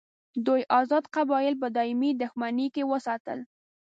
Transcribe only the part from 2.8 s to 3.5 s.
وساتل.